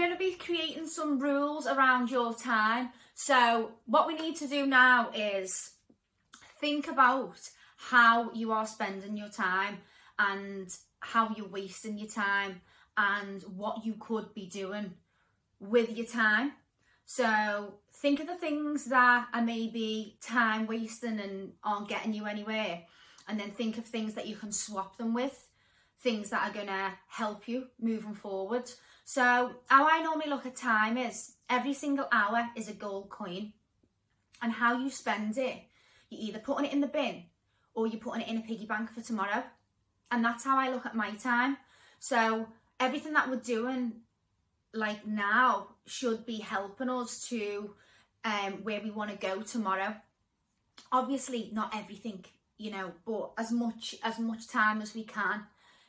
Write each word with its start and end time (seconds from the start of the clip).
going 0.00 0.12
to 0.12 0.18
be 0.18 0.32
creating 0.32 0.86
some 0.86 1.18
rules 1.18 1.66
around 1.66 2.10
your 2.10 2.34
time. 2.34 2.88
So, 3.14 3.72
what 3.86 4.06
we 4.06 4.14
need 4.14 4.36
to 4.36 4.46
do 4.46 4.66
now 4.66 5.10
is 5.14 5.72
think 6.58 6.88
about 6.88 7.38
how 7.76 8.32
you 8.32 8.52
are 8.52 8.66
spending 8.66 9.16
your 9.16 9.28
time 9.28 9.78
and 10.18 10.68
how 11.00 11.34
you're 11.36 11.48
wasting 11.48 11.98
your 11.98 12.08
time 12.08 12.60
and 12.96 13.42
what 13.42 13.84
you 13.84 13.94
could 13.98 14.34
be 14.34 14.46
doing 14.46 14.94
with 15.58 15.96
your 15.96 16.06
time. 16.06 16.52
So 17.06 17.74
think 17.94 18.20
of 18.20 18.26
the 18.26 18.36
things 18.36 18.84
that 18.86 19.26
are 19.32 19.42
maybe 19.42 20.16
time 20.22 20.66
wasting 20.66 21.18
and 21.18 21.52
aren't 21.64 21.88
getting 21.88 22.12
you 22.12 22.26
anywhere. 22.26 22.82
And 23.28 23.38
then 23.38 23.50
think 23.50 23.78
of 23.78 23.84
things 23.84 24.14
that 24.14 24.26
you 24.26 24.36
can 24.36 24.52
swap 24.52 24.96
them 24.96 25.14
with, 25.14 25.48
things 26.02 26.30
that 26.30 26.48
are 26.48 26.52
going 26.52 26.66
to 26.66 26.92
help 27.08 27.46
you 27.46 27.66
moving 27.80 28.14
forward. 28.14 28.70
So, 29.04 29.52
how 29.66 29.88
I 29.88 30.02
normally 30.02 30.28
look 30.28 30.46
at 30.46 30.56
time 30.56 30.96
is 30.96 31.32
every 31.48 31.74
single 31.74 32.08
hour 32.12 32.48
is 32.56 32.68
a 32.68 32.72
gold 32.72 33.10
coin. 33.10 33.52
And 34.42 34.52
how 34.52 34.78
you 34.78 34.88
spend 34.88 35.36
it, 35.36 35.56
you're 36.08 36.28
either 36.28 36.38
putting 36.38 36.64
it 36.64 36.72
in 36.72 36.80
the 36.80 36.86
bin 36.86 37.24
or 37.74 37.86
you're 37.86 38.00
putting 38.00 38.22
it 38.22 38.28
in 38.28 38.38
a 38.38 38.40
piggy 38.40 38.64
bank 38.64 38.90
for 38.90 39.02
tomorrow. 39.02 39.44
And 40.10 40.24
that's 40.24 40.44
how 40.44 40.58
I 40.58 40.70
look 40.70 40.86
at 40.86 40.96
my 40.96 41.10
time. 41.12 41.58
So, 41.98 42.48
everything 42.80 43.12
that 43.12 43.28
we're 43.28 43.36
doing 43.36 43.92
like 44.72 45.06
now 45.06 45.68
should 45.86 46.24
be 46.24 46.38
helping 46.38 46.88
us 46.88 47.28
to 47.28 47.74
um 48.24 48.52
where 48.62 48.80
we 48.82 48.90
want 48.90 49.10
to 49.10 49.16
go 49.16 49.42
tomorrow 49.42 49.94
obviously 50.92 51.50
not 51.52 51.74
everything 51.74 52.24
you 52.56 52.70
know 52.70 52.92
but 53.04 53.32
as 53.36 53.50
much 53.50 53.96
as 54.02 54.18
much 54.18 54.46
time 54.46 54.80
as 54.80 54.94
we 54.94 55.02
can 55.02 55.44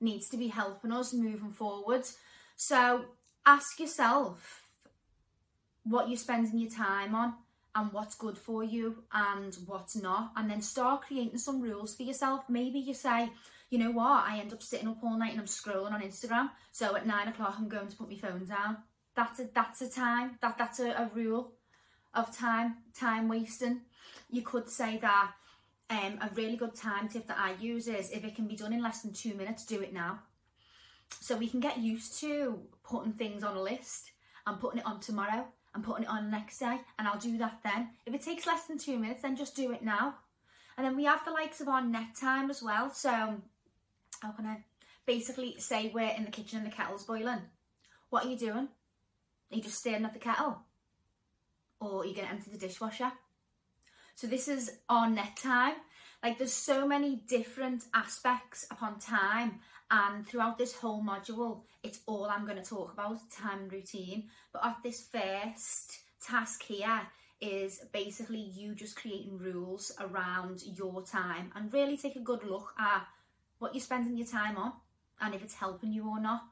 needs 0.00 0.28
to 0.28 0.36
be 0.36 0.48
helping 0.48 0.92
us 0.92 1.12
moving 1.12 1.50
forward 1.50 2.04
so 2.56 3.04
ask 3.44 3.78
yourself 3.80 4.62
what 5.84 6.08
you're 6.08 6.18
spending 6.18 6.58
your 6.58 6.70
time 6.70 7.14
on 7.14 7.34
and 7.74 7.92
what's 7.92 8.14
good 8.14 8.38
for 8.38 8.64
you 8.64 9.04
and 9.12 9.56
what's 9.66 9.96
not 9.96 10.32
and 10.36 10.50
then 10.50 10.60
start 10.60 11.02
creating 11.02 11.38
some 11.38 11.60
rules 11.60 11.94
for 11.94 12.02
yourself 12.02 12.44
maybe 12.48 12.78
you 12.78 12.94
say 12.94 13.30
you 13.70 13.78
know 13.78 13.90
what? 13.90 14.24
I 14.26 14.38
end 14.38 14.52
up 14.52 14.62
sitting 14.62 14.88
up 14.88 15.02
all 15.02 15.18
night 15.18 15.32
and 15.32 15.40
I'm 15.40 15.46
scrolling 15.46 15.92
on 15.92 16.00
Instagram. 16.00 16.50
So 16.72 16.94
at 16.96 17.06
nine 17.06 17.28
o'clock, 17.28 17.56
I'm 17.58 17.68
going 17.68 17.88
to 17.88 17.96
put 17.96 18.08
my 18.08 18.16
phone 18.16 18.44
down. 18.44 18.78
That's 19.14 19.40
a 19.40 19.48
that's 19.52 19.82
a 19.82 19.90
time. 19.90 20.38
That 20.40 20.56
that's 20.58 20.78
a, 20.78 20.90
a 20.90 21.10
rule 21.14 21.52
of 22.14 22.36
time 22.36 22.76
time 22.94 23.28
wasting. 23.28 23.82
You 24.30 24.42
could 24.42 24.68
say 24.68 24.98
that 24.98 25.32
um, 25.90 26.18
a 26.20 26.30
really 26.34 26.56
good 26.56 26.74
time 26.74 27.08
tip 27.08 27.26
that 27.28 27.38
I 27.38 27.54
use 27.60 27.86
is 27.88 28.10
if 28.10 28.24
it 28.24 28.34
can 28.34 28.46
be 28.46 28.56
done 28.56 28.72
in 28.72 28.82
less 28.82 29.02
than 29.02 29.12
two 29.12 29.34
minutes, 29.34 29.64
do 29.64 29.80
it 29.80 29.92
now. 29.92 30.20
So 31.20 31.36
we 31.36 31.48
can 31.48 31.60
get 31.60 31.78
used 31.78 32.18
to 32.20 32.60
putting 32.82 33.12
things 33.12 33.44
on 33.44 33.56
a 33.56 33.62
list 33.62 34.10
and 34.46 34.60
putting 34.60 34.80
it 34.80 34.86
on 34.86 35.00
tomorrow 35.00 35.46
and 35.74 35.84
putting 35.84 36.04
it 36.04 36.10
on 36.10 36.30
next 36.30 36.58
day, 36.58 36.78
and 36.98 37.06
I'll 37.06 37.18
do 37.18 37.36
that 37.38 37.60
then. 37.62 37.90
If 38.06 38.14
it 38.14 38.22
takes 38.22 38.46
less 38.46 38.64
than 38.64 38.78
two 38.78 38.98
minutes, 38.98 39.22
then 39.22 39.36
just 39.36 39.54
do 39.54 39.72
it 39.72 39.82
now. 39.82 40.14
And 40.76 40.86
then 40.86 40.96
we 40.96 41.04
have 41.04 41.24
the 41.24 41.30
likes 41.30 41.60
of 41.60 41.68
our 41.68 41.82
net 41.82 42.16
time 42.18 42.50
as 42.50 42.62
well. 42.62 42.90
So 42.90 43.10
how 44.20 44.32
can 44.32 44.46
I 44.46 44.64
basically 45.06 45.56
say 45.58 45.90
we're 45.94 46.14
in 46.16 46.24
the 46.24 46.30
kitchen 46.30 46.58
and 46.58 46.66
the 46.66 46.74
kettle's 46.74 47.04
boiling? 47.04 47.42
What 48.10 48.24
are 48.24 48.28
you 48.28 48.38
doing? 48.38 48.68
Are 49.50 49.56
you 49.56 49.62
just 49.62 49.78
staring 49.78 50.04
at 50.04 50.12
the 50.12 50.18
kettle? 50.18 50.58
Or 51.80 52.02
are 52.02 52.06
you 52.06 52.14
to 52.14 52.24
empty 52.24 52.50
the 52.50 52.58
dishwasher? 52.58 53.12
So 54.16 54.26
this 54.26 54.48
is 54.48 54.78
our 54.88 55.10
net 55.10 55.36
time. 55.36 55.74
Like 56.22 56.38
there's 56.38 56.52
so 56.52 56.88
many 56.88 57.16
different 57.28 57.84
aspects 57.94 58.66
upon 58.70 58.98
time 58.98 59.60
and 59.90 60.26
throughout 60.26 60.56
this 60.56 60.74
whole 60.74 61.02
module, 61.02 61.64
it's 61.82 62.00
all 62.06 62.24
I'm 62.24 62.46
going 62.46 62.60
to 62.60 62.68
talk 62.68 62.94
about, 62.94 63.18
time 63.30 63.68
routine. 63.68 64.28
But 64.54 64.64
at 64.64 64.78
this 64.82 65.06
first 65.06 65.98
task 66.20 66.62
here 66.62 67.02
is 67.42 67.82
basically 67.92 68.40
you 68.40 68.74
just 68.74 68.96
creating 68.96 69.36
rules 69.36 69.92
around 70.00 70.62
your 70.64 71.04
time 71.04 71.52
and 71.54 71.70
really 71.70 71.98
take 71.98 72.16
a 72.16 72.20
good 72.20 72.42
look 72.42 72.72
at 72.78 73.06
what 73.58 73.74
you're 73.74 73.82
spending 73.82 74.16
your 74.16 74.26
time 74.26 74.56
on 74.56 74.72
and 75.20 75.34
if 75.34 75.42
it's 75.42 75.54
helping 75.54 75.92
you 75.92 76.08
or 76.08 76.18
not 76.18 76.44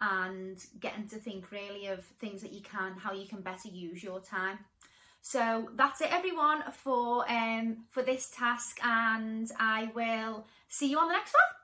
and 0.00 0.58
getting 0.78 1.08
to 1.08 1.16
think 1.16 1.50
really 1.50 1.86
of 1.86 2.04
things 2.20 2.42
that 2.42 2.52
you 2.52 2.60
can 2.60 2.92
how 2.98 3.14
you 3.14 3.26
can 3.26 3.40
better 3.40 3.68
use 3.68 4.02
your 4.02 4.20
time 4.20 4.58
so 5.26 5.68
that's 5.74 6.00
it 6.00 6.12
everyone 6.12 6.62
for 6.70 7.28
um 7.28 7.78
for 7.90 8.00
this 8.00 8.30
task 8.30 8.78
and 8.84 9.50
i 9.58 9.90
will 9.92 10.46
see 10.68 10.88
you 10.88 10.96
on 11.00 11.08
the 11.08 11.14
next 11.14 11.34
one 11.34 11.55